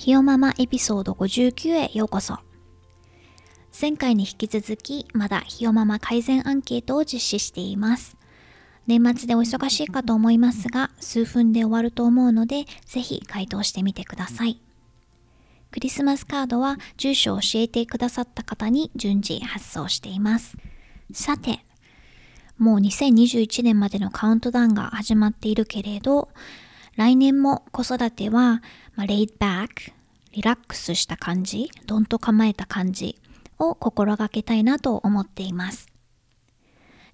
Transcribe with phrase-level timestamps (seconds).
[0.00, 2.38] ひよママエピソード59へようこそ。
[3.78, 8.16] 前回に引き続き、まだひよママ改善アンケートを実施しています。
[8.86, 14.58] 年末でお忙しいかと思いますが、数分で終わると思うので、ぜひ回答してみてください。
[15.70, 20.56] クリスマスカードは住所を教えてくださった方に順次発送しています。
[21.12, 21.62] さて、
[22.56, 26.30] もう2021年までのカウントダウンが始まっているけれど、
[27.00, 28.62] 来年も子育ては、
[28.94, 29.74] まあ、レイドバック、
[30.32, 33.16] リラックスした感じ、どんと構えた感じ
[33.58, 35.86] を心がけたいなと思っています。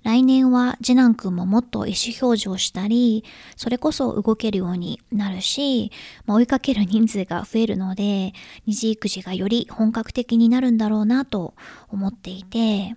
[0.03, 3.23] 来年は次男くんももっと意思表示をしたり、
[3.55, 5.93] それこそ動けるようになるし、
[6.25, 8.33] まあ、追いかける人数が増えるので、
[8.67, 11.55] 二次育児がより本格的になるんだろうなと
[11.91, 12.97] 思っていて、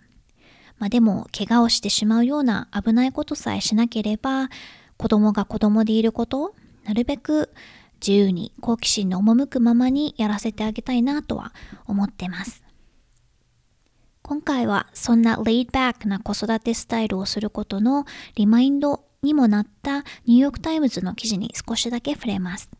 [0.79, 4.49] まあ、でも怪我をしてしまうような危ないことさえしなければ、
[4.97, 6.55] 子供が子供でいること、
[6.89, 7.53] なるべく
[8.01, 11.53] 自由に好奇心の赴くままにやらせてあげたいなとは
[11.85, 12.63] 思ってます。
[14.23, 22.71] 今回はそんな laid back な子育てスタイルをすることのリマインドにもなったニューヨークタイムズの記事に少しだけ触れます。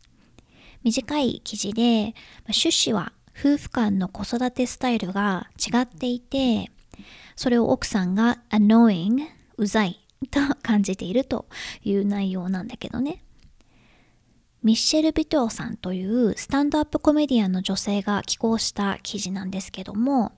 [0.82, 2.16] 短い記事で
[2.48, 6.72] 趣旨は夫婦間の子育てスタイルが違っていて
[7.36, 9.20] それを奥さんが annoying
[9.56, 11.46] うざいと感じていると
[11.84, 13.22] いう内容なんだけどね。
[14.62, 20.32] ミッシェル・ビトーさんというスタンドアップコメディアンの女性が寄稿した記事なんですけども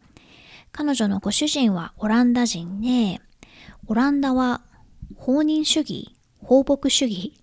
[0.72, 3.20] 彼女のご主人はオランダ人で、
[3.86, 4.62] オランダは
[5.16, 7.34] 放任主義、放牧主義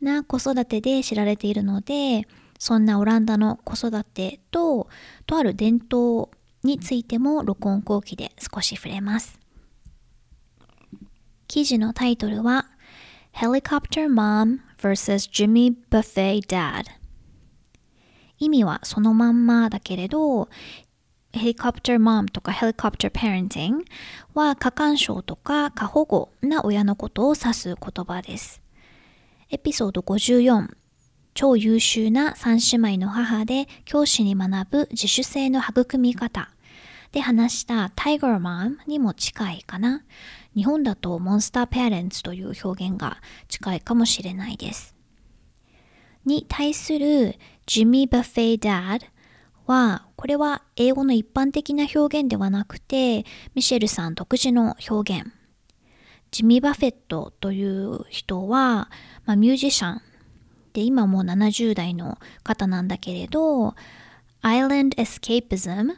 [0.00, 2.26] な子育てで知られているので、
[2.58, 4.88] そんなオランダの子育てと、
[5.26, 6.28] とある伝統
[6.64, 9.38] についても録音後期で少し触れます。
[11.46, 12.66] 記事のタイトルは
[13.34, 16.84] Helicopter Mom vs Jimmy Buffet Dad
[18.38, 20.48] 意味はそのまんまだけれど
[21.32, 23.84] ヘリコプターマムとかヘリコプターパレンティング
[24.34, 28.60] は過干渉とか過保護な親のことを指す言葉です。
[29.50, 30.68] エピソード54
[31.34, 36.50] 超優秀な三姉妹の母で教師に学ぶ自主性の育み方
[37.12, 40.02] で話した tiger mom にも近いかな。
[40.54, 43.18] 日本だとモンスターペアレンツという表現が
[43.48, 44.96] 近いかもしれないです。
[46.24, 47.36] に対する
[47.66, 49.06] Jimmy Buffett dad
[49.66, 53.24] は、これは英語の一般的な表現ではなくて、
[53.54, 55.32] ミシェルさん独自の表現。
[56.30, 58.90] ジミー・バフェットという人は、
[59.26, 60.02] まあ、ミュージシャン
[60.72, 63.74] で今もう70代の方なんだけれど、
[64.40, 65.96] アイランドエスケープズム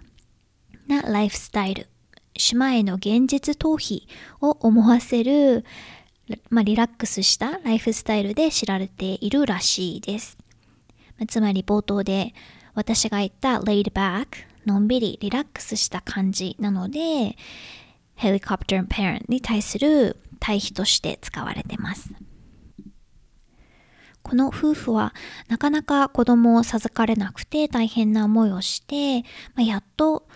[0.86, 1.88] なライフスタイル、
[2.36, 4.08] 島への現実逃避
[4.40, 5.64] を思わせる、
[6.50, 10.38] まあ、リラックスしたライフスタイルで知られているらしいです。
[11.28, 12.34] つまり冒頭で
[12.74, 14.26] 私が言った laid back
[14.66, 17.36] のんびりリラックスした感じなので
[18.18, 22.10] helicopter parent に対する対比として使われてます
[24.22, 25.14] この夫婦は
[25.48, 29.22] なかなか子供を授かれなくて大変な思いをして、
[29.54, 30.26] まあ、やっと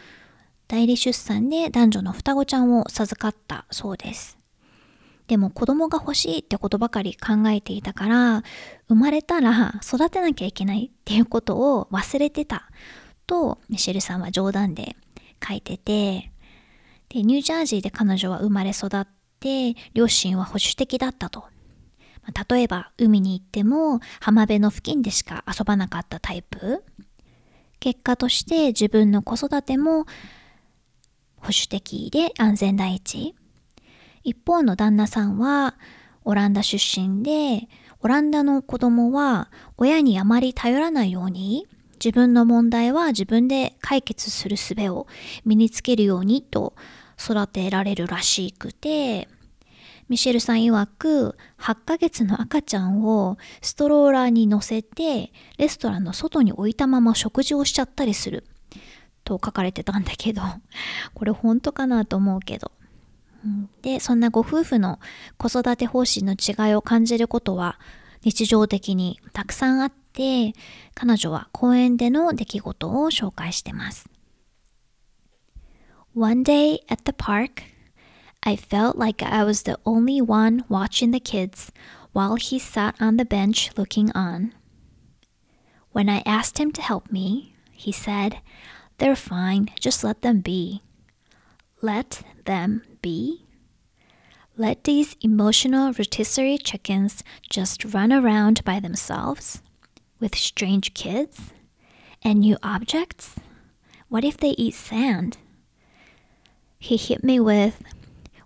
[0.69, 4.39] 代理出産で男女の双子ちゃんを授かったそうです
[5.29, 8.43] でも子供が欲しいってことばかり考えていたから、
[8.89, 12.71] 生まれたら育てなきゃいけないっていうことを忘れてた
[13.27, 14.97] とミシェルさんは冗談で
[15.47, 16.33] 書いてて、
[17.11, 19.07] で、ニュージャージーで彼女は生まれ育っ
[19.39, 21.45] て、両親は保守的だったと。
[22.51, 26.85] 例えば海に行っても浜辺の付近でしか遊ばなかったタイプ
[27.81, 30.05] 結果として自分の子育ても
[31.41, 33.35] 保守的で安全第一。
[34.25, 35.77] 一方の旦那さんは
[36.25, 37.69] オランダ出身で、
[38.01, 45.07] オランダの子供は親にあまり頼らないように、自分の問題は自分で解決する術を
[45.45, 46.75] 身につけるようにと
[47.19, 49.29] 育てられるらしくて、
[50.09, 58.45] ミシェルさん曰く8ヶ月の赤ちゃんをストローラーに乗せてレストランの外に置いたまま食事をしちゃったりする。
[59.29, 60.41] と書かれてたんだけど
[61.13, 62.73] これ本当かなと思うけど
[63.83, 64.99] で、そんなご夫婦の
[65.37, 67.79] 子育て方針の違いを感じることは
[68.23, 70.55] 日常的にたくさんあって
[70.95, 74.09] 彼女は公園での出来事を紹介してます
[76.15, 77.63] One day at the park
[78.41, 81.71] I felt like I was the only one watching the kids
[82.13, 84.55] while he sat on the bench looking on.
[85.93, 88.41] When I asked him to help me, he said,
[88.99, 90.83] They're fine, just let them be.
[91.81, 93.45] Let them be?
[94.57, 99.63] Let these emotional rotisserie chickens just run around by themselves
[100.19, 101.53] with strange kids
[102.23, 103.37] and new objects?
[104.09, 105.39] What if they eat sand?
[106.79, 107.83] He hit me with,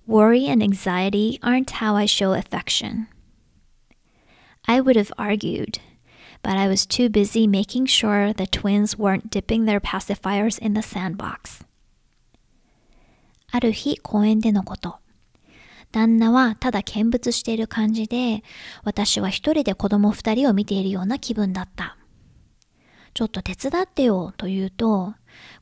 [0.06, 3.06] Worry and anxiety aren't how I show affection.
[4.66, 5.78] I would have argued,
[6.42, 10.80] but I was too busy making sure the twins weren't dipping their pacifiers in the
[10.80, 11.64] sandbox.
[13.50, 14.96] ある日公園でのこと。
[15.92, 18.42] 旦那はただ見物している感じで、
[18.82, 21.98] 私は一人で子供二人を見ているような気分だった。
[23.12, 25.12] ちょっと手伝ってよと言うと、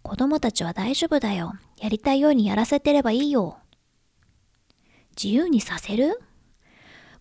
[0.02, 1.54] 子供たちは大丈夫だよ。
[1.80, 3.58] やりたいようにやらせてればいいよ。
[5.20, 6.20] 自由にさせる？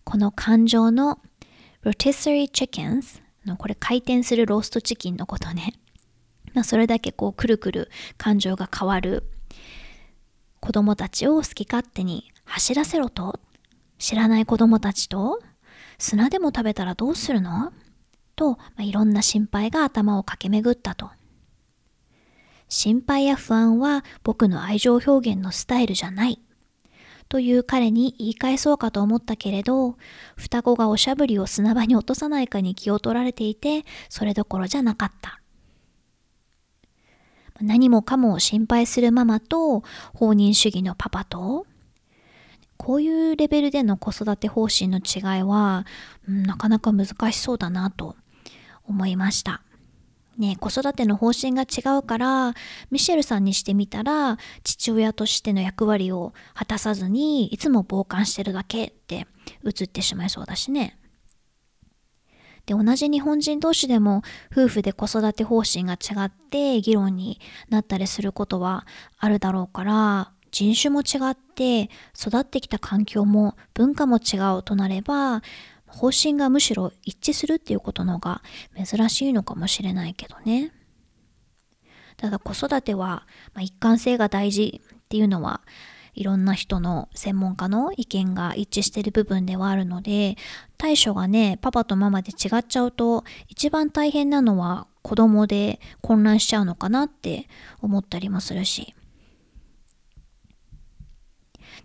[0.04, 1.18] この感情の
[1.84, 3.20] rotisserie chickens
[3.58, 5.74] これ回転するローストチキンのことね。
[6.54, 9.24] まあ、それだけこうくるくる感情が変わる
[10.58, 13.38] 子供たちを好き勝手に走らせろと
[13.98, 15.40] 知らない子供たちと
[15.98, 17.72] 砂でも食べたらどうするの？
[18.36, 21.10] と、まあ、いろんな心配が頭を駆け巡ったと。
[22.68, 26.40] 心配や不安は僕の愛情表現のスタイルじゃない。
[27.30, 29.96] という彼に言い返そうかと思ったけれど、
[30.36, 35.40] 双子がおしゃぶりを砂場に落とさないかに気を取られていて、それどころじゃなかった。
[37.60, 41.66] 何もかも心配するママと、放任主義のパパと、
[42.76, 45.86] こういうレベルでの子育て方針の違いは、
[46.26, 48.16] なかなか難しそうだなと
[48.84, 49.62] 思いました。
[50.40, 52.54] ね、子育ての方針が違うから
[52.90, 59.26] ミシェルさんにしてみたら父親としての役割を果たさずにいつも傍観してるだけって
[59.66, 60.98] 映ってしまいそうだしね。
[62.64, 67.38] で同じ日本人同士でも夫婦で子育て方針が違って議論に
[67.68, 68.86] なったりすることは
[69.18, 75.42] あるだろうから人種も違って育ってきた環境も文化も違うとなれば
[75.90, 78.42] 方針がむしろ一致するっていうことのが
[78.74, 80.72] 珍しいのかもしれないけどね。
[82.16, 85.62] ただ子育ては、まあ、一貫性が大事っていうのは
[86.14, 90.36] いろんな人の専門家の意見が一致してる部分ではあるので
[90.76, 97.48] 対処がねパパとママで違っちゃうと一番大変なのは子供で混乱しちゃうのかなって
[97.80, 98.94] 思ったりもするし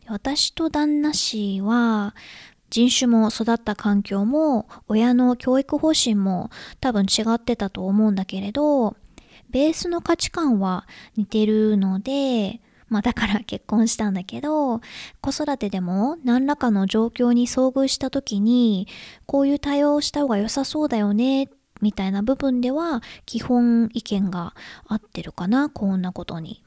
[0.07, 2.13] 私と旦那氏は
[2.69, 6.50] 人種も育った環境も親の教育方針も
[6.81, 8.95] 多分違ってたと思うんだけれど
[9.50, 12.59] ベースの価値観は似てるので
[12.89, 14.81] まあだから結婚したんだけど
[15.21, 18.88] 子育てでも何らかの状況に遭遇した時に
[19.25, 21.50] こういう対応をした方が良さそうだよね
[21.81, 24.56] みたいな部分では基本意見が
[24.88, 26.64] 合ってるかなこんなことに。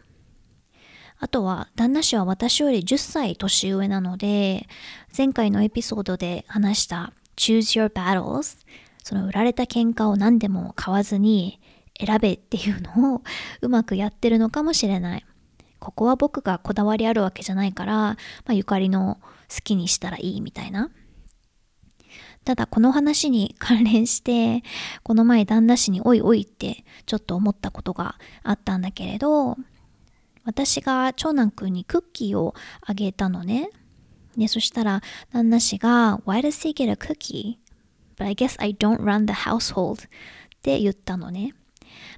[1.20, 4.69] あとは旦那氏は私より10歳年上なので
[5.17, 8.59] 前回のエピソードで話した Choose Your Battles
[9.03, 11.61] その売られた喧嘩を何でも買わずに
[11.99, 13.23] 選べっていうのを
[13.62, 15.25] うまくやってるのかもしれない。
[15.78, 18.16] ここは僕がこだわりあるわけじゃないから、ま
[18.49, 20.90] あ、ゆかりの好きにしたらいいみたいな。
[22.45, 24.62] ただこの話に関連して、
[25.02, 29.57] この前旦那氏においおいってちょっと思ったことがあったんだけれど、
[30.49, 33.69] 私が長男くんにクッキーをあげたのね。
[34.35, 37.59] で、そしたら旦那氏が Why does he get a cookie?
[38.17, 40.09] But I guess I don't run the household っ
[40.62, 41.52] て言ったのね。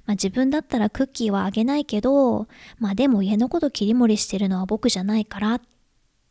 [0.05, 2.47] まあ、自分だったらクッキーはあげないけど、
[2.79, 5.61] まあでも家のこと切り盛りしてるのは僕じゃないからっ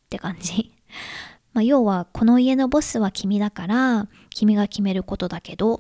[0.09, 0.73] て感じ。
[1.53, 5.79] まあ、要はこの家のボスは君だから君が決めることだけどっ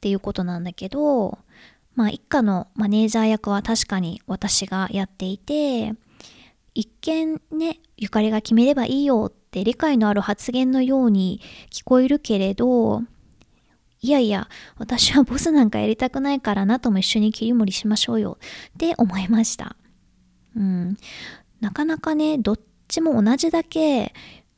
[0.00, 1.38] ていうことなんだけど
[1.94, 5.94] まあ一家のマネージャー役は確かに私がやっていて、
[6.74, 13.02] 一見ね、ゆかりが決めればいいよって理解のある発言のように聞こえるけれど、
[14.02, 18.38] いやいや、私はボスなんかやりたくないからなとも一緒に切り盛りしましょうよ
[18.74, 19.76] って思いました。
[20.56, 20.96] うん。
[21.60, 24.14] なかなかね、どっちも同じだけ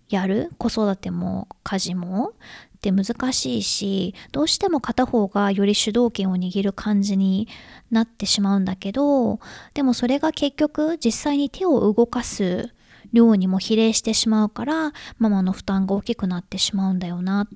[0.08, 2.34] やる子育ても家事も
[2.82, 7.46] って難しいしどうしても片方がより主導権を握る感じに
[7.92, 9.38] なってしまうんだけど
[9.74, 12.74] でもそれが結局実際に手を動かす
[13.12, 17.48] 量にも比例してしまうからママの負担が大きくなってしまうんだよなっ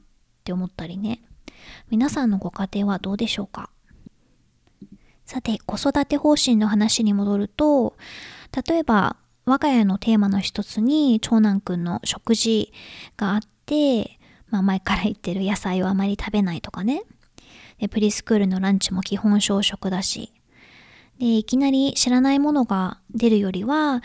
[0.44, 1.22] て思ったりね。
[1.90, 3.70] 皆さんのご家庭はどうでしょうか？
[5.24, 7.96] さて、子育て方針の話に戻ると、
[8.68, 12.72] 例えば、我が家のテーマの一つに長男くんの食事
[13.16, 14.15] があって、
[14.56, 17.02] まあ前から言ってる野菜をあまり食べないとかね。
[17.78, 20.32] で、プリスクールのランチも基本小食だし。
[21.18, 24.02] で、いきなり知らないものが出るよりは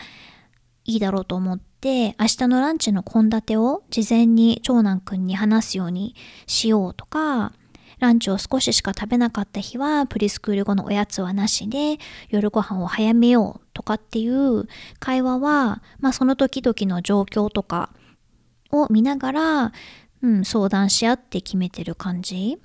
[0.84, 6.14] いいだろうと思って、明日のランチの献立を事前に長男くんに話すように
[6.46, 7.52] しようとか、
[7.98, 11.98] ランチを少ししか食べなかった日はプリスクール後のおやつはなしで
[12.30, 14.66] 夜ご飯を早めようとかっていう
[14.98, 17.90] 会話は、まあその時々の状況とか
[18.72, 19.72] を見ながら、
[20.22, 22.58] うん、相談し合って決めてる感じ。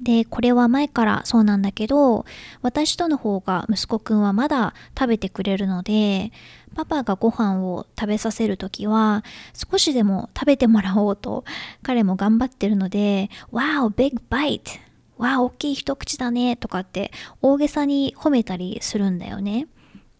[0.00, 2.24] で、これは前からそうなんだけど、
[2.62, 6.30] 私との方が息子くんはまだ食べてくれるので、
[6.74, 11.44] パパがご飯を食べさせるときは、少しでも食べてもらおうと、
[11.82, 14.78] 彼も頑張ってるので、Wow, big bite!
[15.16, 17.10] わあ、大きい一口だねとかって
[17.42, 19.66] 大げさに褒めたりするんだよね。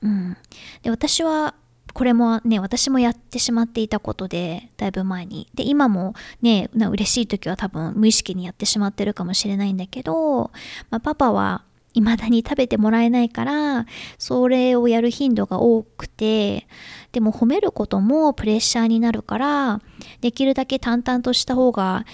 [0.02, 0.36] うん。
[0.82, 1.54] で、私は
[1.98, 5.48] これもね、私もやってしまっていたことで、だいぶ前に。
[5.54, 10.52] で、今もね、嬉しい時は多分無意識にやってしまってるかもしれないんだけど、
[10.90, 11.64] まあ、パパは
[11.94, 13.86] 未だに食べてもらえないから、
[14.16, 16.68] それをやる頻度が多くて、
[17.10, 19.80] でも褒めることもプレッシャーになるから、
[20.20, 22.06] できるだけ淡々とした方が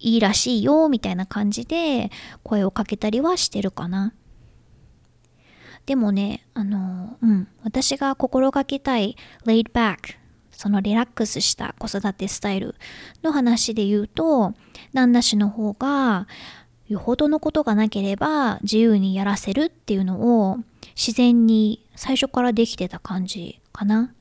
[0.00, 2.10] いいらしいよ、みたいな感じで
[2.42, 4.14] 声をかけたりはしてるかな。
[5.88, 9.16] でもね、あの、うん、私が心がけたい
[9.46, 10.16] laid back
[10.52, 12.74] そのリラックスした子育てスタイル
[13.22, 14.52] の話で言うと、
[14.92, 16.28] 旦那氏の方が、
[16.88, 20.58] よほどのことがなければ自由にやらせるっていうのを
[20.94, 24.12] 自然に最初からできてた感じかな。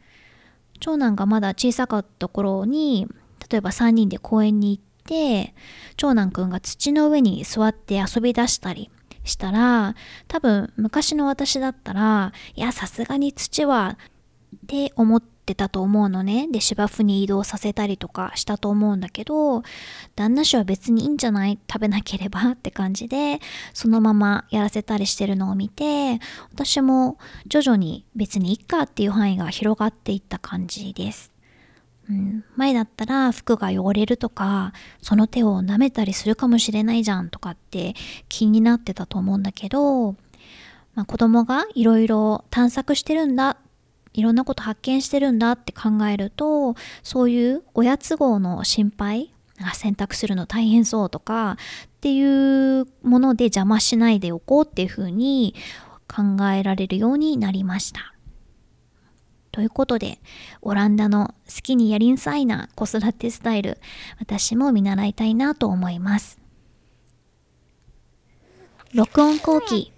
[0.79, 3.09] 長男がまだ小さかった頃に、
[3.51, 5.53] 例えば3人で公園に行って、
[5.97, 8.89] 長男くんが土の上に座って遊び出したり、
[9.27, 9.95] したら、
[10.27, 13.97] 多分昔の私だったら、いや、さすがに土は
[14.55, 16.47] って思ってたと思うのね。
[16.51, 19.63] で、芝生に移動させたりとかしたと思うんだけど、
[20.15, 21.59] 旦那氏は別にいいんじゃない？
[21.71, 23.39] 食べなければって感じで、
[23.73, 26.19] そのままやらせたりしてるのを見て、
[26.51, 31.33] 私も徐々に別にいっかっていう範囲が広がっていった感じです。
[32.57, 37.93] 前だったら服が汚れるとか、その手を舐めたりするかもしれないじゃんとかって
[38.27, 40.13] 気になってたと思うんだけど、
[40.95, 43.57] まあ、子供がいろいろ探索してるんだ、
[44.13, 49.31] いろんなこと発見してるんだって考えると、そういう親都合の心配、
[49.73, 55.55] 選択するの大変そうとかっていうもので邪魔しないでおこうっていうふうに
[56.07, 58.16] 考えられるようになりました。
[59.57, 60.19] ということで、
[60.61, 63.79] オランダの好きにやりんさいな子育てスタイル、
[64.19, 66.37] 私も見習いたいなと思います。
[68.93, 69.91] 録音後期。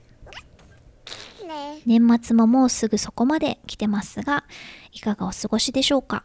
[1.86, 4.46] 年末ももうすぐそこまで来てますが、
[4.94, 6.24] いかがお過ごしでしょうか？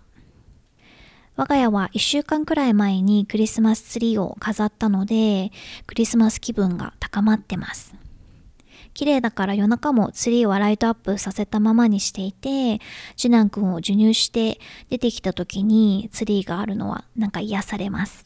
[1.35, 5.50] 我が家は1週間くらい前にクリスマスツリーを飾ったので、
[5.88, 7.97] クリスマス気分が高まってます。
[8.94, 12.80] 綺麗だから夜中もツリーはライトアップさせたままにしていて、
[13.16, 18.24] 次男くんを授乳して出てきた時にツリーがあるのはなんか癒されます。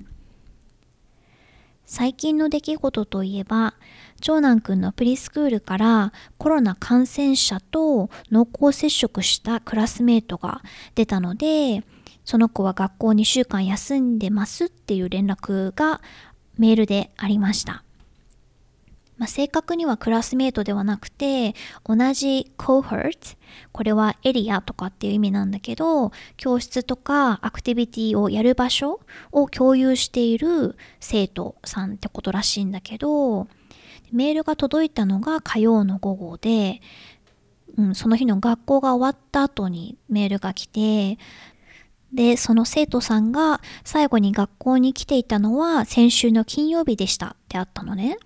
[1.86, 3.72] 最近の出来事といえば、
[4.20, 10.60] 長男くんのプリスクールからコロナ感染者と濃厚接触したクラスメートが
[10.94, 11.82] 出たので、
[12.26, 16.02] その子は学校2週間休んでますっていう連絡が
[16.58, 17.84] メールでありました。
[19.18, 23.36] まあ、正確にはクラスメートではなくて、同じ cohort、
[23.72, 29.00] これはエリアとかっていう意味なんだけど、教室とかアクティビティをやる場所
[29.32, 33.48] を共有している生徒さんってことらしいんだけど、
[34.12, 36.80] メールが届いたのが火曜の午後で、
[37.76, 41.18] うん、その日の学校が終わった後にメールが来て、
[42.12, 48.16] で、その生徒さんが最後に学校に来ていたのは先週の金曜日でしたってあったのね。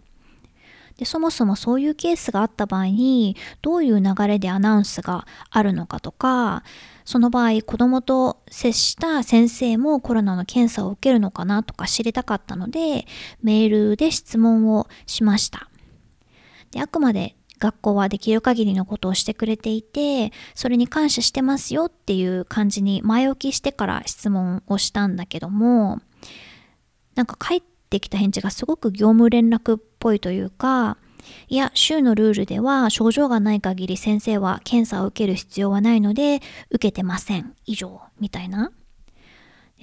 [0.97, 6.63] でそもそもそういうケースがあった場合にどういう流れでアナウンスがあるのかとか
[7.05, 13.07] その場合子供と接した先生もコロナの検査を受けるのかなとか知りたかったので
[13.43, 15.69] メールで質問をしました。
[16.71, 26.01] であくまで学校はできる限りのことをしてくれていてそれに感謝してますよっていう感じに前置きしてから質問をしたんだけども
[27.15, 30.99] なんか帰ってきた返事がすごく業務連絡っぽいというか、
[31.49, 36.41] いや、州のルールでは症状がない限り先生は検査を受ける必要はないので、
[36.71, 37.55] 受けてません。
[37.65, 38.01] 以上。
[38.21, 38.73] みたいな。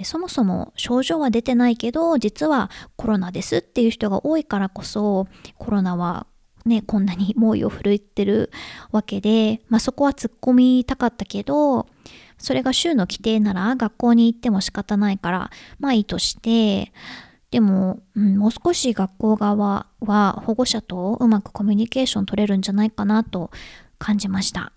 [0.03, 6.25] そもそも症状は出てないけど実はコロナですっていう人が多いからこそコロナは
[6.65, 8.49] ねこんなに猛威を振るってる
[8.91, 11.85] わけで、まあ、そこは突っ込みたかったけど
[12.37, 16.93] それが週の規定なら学校に行っても仕方ないからまあいいとして
[17.51, 23.49] でも、うん、もう少し学校側は保護者とうまくコミュニケーション取れるんじゃないかなと
[23.97, 24.71] 感じました。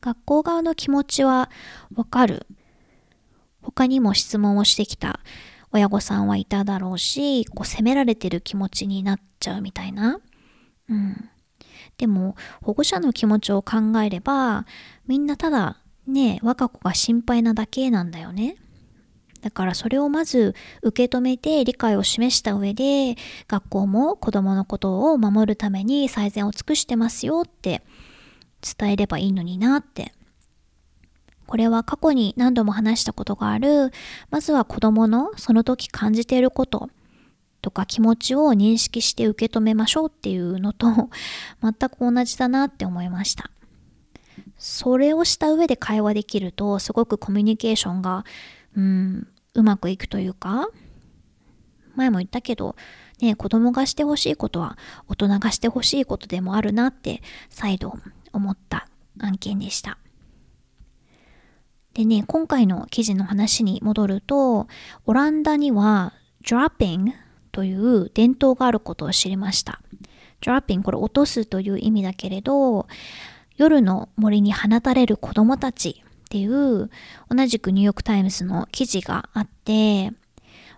[0.00, 1.50] 学校側の気持ちは
[1.94, 2.46] わかる。
[3.62, 5.20] 他にも質問をしてきた
[5.72, 10.18] 親御さんはいただろうし、こう責められてる気持ちになっちゃうみたいな。
[10.88, 11.28] うん。
[11.98, 14.64] でも、保護者の気持ちを考えれば、
[15.06, 15.76] みんなただ
[16.06, 18.56] ね、我が子が心配なだけなんだよね。
[19.40, 23.16] だからそれをまず受け止めて理解を示した上で、
[23.48, 27.82] 学校も子供のことを守るために最善を尽くしてますよって
[28.78, 30.12] 伝えればいいのになって。
[31.46, 33.90] これは過去に何度も話したことがある、
[34.30, 36.90] まずは子供のその時感じていること
[37.60, 41.10] とか気持ちを認識して受け止めましょうっていうのと
[41.60, 43.50] 全く同じだなって思いました。
[44.58, 48.24] それをした上で会話できるとすごくコミュニケーションが、
[48.76, 50.68] うん、うまくいくというか、
[51.96, 52.76] 前も言ったけど、
[53.20, 57.94] ね、子供がしてほしいことは大人がしてほしいことでもあるなって再度
[58.32, 59.98] 思った案件でした。
[61.94, 64.68] でね、今回の記事の話に戻ると、
[65.06, 67.12] オランダには dropping
[67.52, 69.82] という伝統があることを知りました。
[70.40, 72.86] dropping これ落とすという意味だけれど、
[73.56, 76.90] 夜の森に放たれる子供たちっていう
[77.28, 80.12] 同じくニューヨークタイムズの記事があって、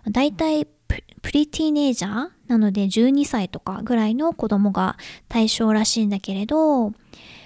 [0.09, 4.97] だいたいプリティーネイジャーなので12歳とかぐらいの子供が
[5.29, 6.91] 対象らしいんだけれど、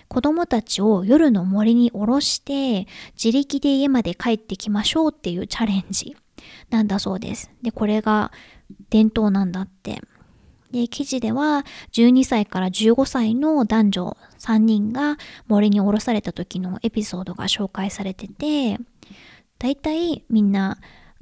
[0.07, 2.87] 子供たちを夜の森に降ろして
[3.21, 6.15] 自力で家まで帰ってきましょうっていうチャレンジ
[6.69, 7.51] なんだそうです。
[7.61, 8.31] で、これが
[8.89, 10.01] 伝統なんだって。
[10.71, 18.77] で、記事では12歳から15歳の男女3人が森に降ろされた時のエピソードが紹介されてて、
[19.60, 20.77] だいたいみんな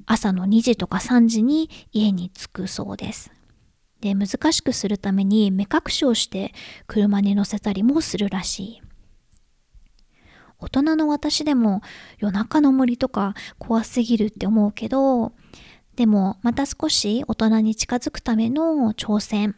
[0.05, 3.31] 朝の2時とか3時に家に着くそうです。
[4.01, 6.53] で難しくするために目隠しをして
[6.85, 8.81] 車に乗せたりもするらしい。
[10.57, 11.81] 大人の私でも
[12.17, 15.33] 夜中の森とか怖すぎるって思うけど、
[15.95, 19.55] でもまた少し大人に近づくための挑戦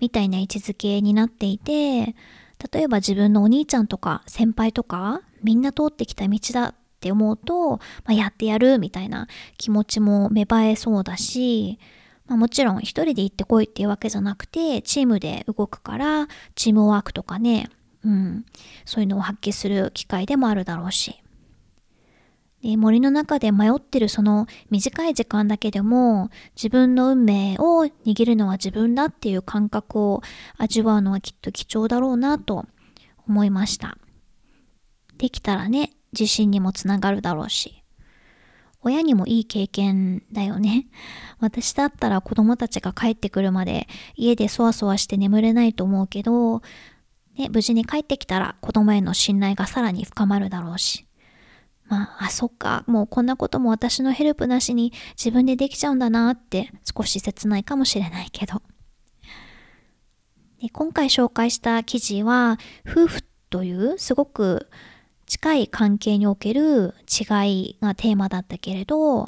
[0.00, 2.14] みたいな位置づけになっていて、
[2.72, 11.78] 例えば自分のお兄ちゃんとか先輩とかみんな通ってきた道だって思うと、まあ、やってやるみたいな気持ちも芽生えそうだし、
[12.26, 17.68] まあ、もちろん一人で行ってこいっていうわけじゃなくて、チームで動くから、チームワークとかね、
[18.04, 18.46] うん、
[18.86, 21.20] そういうのを発揮する機会でもあるだろうし。
[22.64, 30.22] で森の中で迷ってるその短い時間だけでも自分の運命を握るのは自分だっていう感覚を
[30.56, 32.64] 味わうのはきっと貴重だろうなと
[33.28, 33.98] 思いました。
[35.18, 37.82] できたらね、自信にもつながるだろうし。
[38.80, 40.86] 親にもいい経験だよね。
[41.40, 46.62] 私だったら子供たちが帰ってくるまで家でそわそわして眠れないと思うけど、
[47.36, 51.06] ね、無事に帰ってきたら子供への信頼がさらに深まるだろうし。
[51.94, 58.62] まあ、あ、そっか、もうこんなことも私のヘルプなしに自分でできちゃうんだなって少し切ないかもしれないけど。
[60.60, 64.68] で今回紹介した記事は、夫婦というすごく
[65.26, 69.26] 近い関係における違いがテーマだったけれど、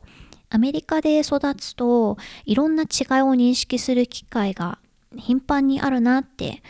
[0.49, 2.89] アメリカで育つといろんな違い
[3.23, 4.79] を認識する機会が
[5.17, 6.63] 頻繁にあるなって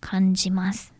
[0.00, 0.99] 感じます。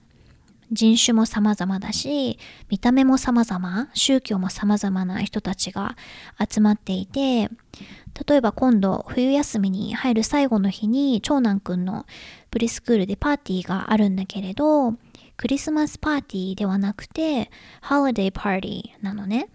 [0.73, 5.97] 人種も様々だし、見た目も様々、宗教も様々な人たちが
[6.39, 7.49] 集まっていて、
[8.29, 12.07] 例えば今度冬休みに入る最後の日に長男くんの
[12.51, 14.95] プリスクールでパーティーがあるんだけれど、
[15.37, 19.49] クリスマスパーティーではなくて、ハロデーパーティーなのね。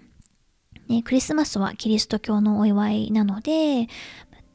[0.88, 3.88] ねクリスマスはキリスト教のお祝いなので、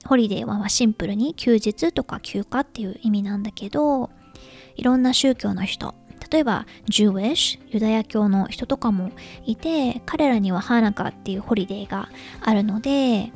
[0.04, 4.10] ホリデーはシンプルに休日とか休暇っていう意味なんだけど、
[4.76, 5.94] いろんな宗教の人、
[6.30, 9.10] 例えば Jewish ユダヤ教の人とかも
[9.44, 12.08] いて彼らにはハーナカっていうホリデーが
[12.40, 13.32] あるので、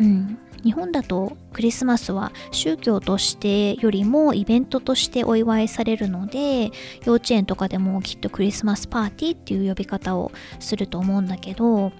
[0.00, 6.70] うん、日本だとクリスマスは宗教としてよりもイベントとしてお祝いされるので
[7.04, 11.92] 幼稚園とかでもきっとクリスマスパーティーっていう呼び方をすると思うんだけど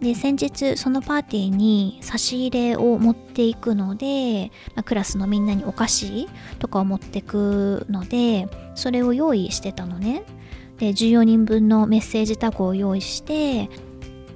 [0.00, 6.28] で先日そのパーティーに差し入れを持っていくので、まあ、クラスのみんなにお菓子
[6.60, 8.48] とかを持ってくので
[8.78, 10.22] それを用意してたのね。
[10.78, 13.68] で14人分のメッセージタグを用意して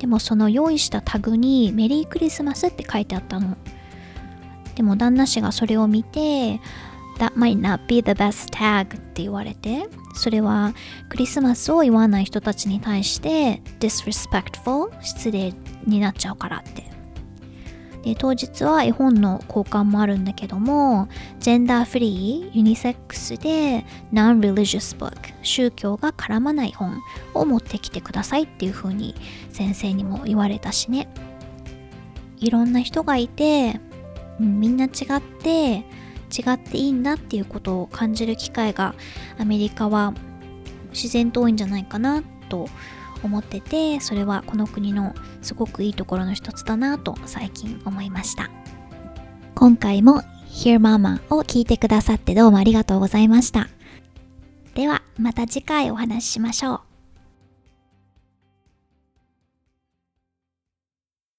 [0.00, 3.56] でもその用意したタグにメリークリスマスって書いてあったの。
[4.74, 6.60] でも旦那氏がそれを見て
[7.18, 10.74] That might not be the best tag って言われてそれは
[11.08, 15.54] クリスマスを言わない人たちに対して disrespectful 失礼
[15.86, 16.91] になっちゃうからって。
[18.02, 27.00] で当日は絵本の交換もあるんだけどもジェンダーフリーユニセックスで non-religious book 宗教が絡まない本
[27.34, 29.14] を持ってきてくださいっていう風に
[29.50, 31.08] 先生にも言われたしね。
[32.38, 33.80] いろんな人がいて、
[34.40, 35.84] みんな違って
[36.32, 38.94] 違っていいんだっていうことを感じる機会が
[39.38, 40.14] アメリカは
[40.90, 42.68] 自然と多いんじゃないかなと
[43.22, 48.50] 思っててそれはこの国のすごくいいところの一つだなと最近思いました。
[49.54, 53.68] 今回も Hear Mama を聞いてくださってどうもありがとうございました。
[54.74, 56.91] ではまた次回お話ししましょう。